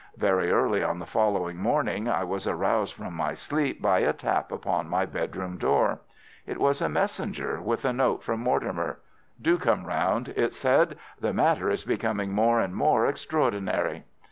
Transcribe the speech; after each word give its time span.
Very 0.17 0.49
early 0.49 0.81
on 0.83 0.97
the 0.97 1.05
following 1.05 1.57
morning 1.57 2.09
I 2.09 2.23
was 2.23 2.47
aroused 2.47 2.93
from 2.95 3.13
my 3.13 3.35
sleep 3.35 3.83
by 3.83 3.99
a 3.99 4.13
tap 4.13 4.51
upon 4.51 4.89
my 4.89 5.05
bedroom 5.05 5.59
door. 5.59 5.99
It 6.47 6.57
was 6.57 6.81
a 6.81 6.89
messenger 6.89 7.61
with 7.61 7.85
a 7.85 7.93
note 7.93 8.23
from 8.23 8.39
Mortimer. 8.39 8.97
"Do 9.39 9.59
come 9.59 9.85
round," 9.85 10.29
it 10.29 10.55
said; 10.55 10.97
"the 11.19 11.33
matter 11.33 11.69
is 11.69 11.83
becoming 11.85 12.33
more 12.33 12.59
and 12.59 12.73
more 12.75 13.05
extraordinary." 13.05 14.05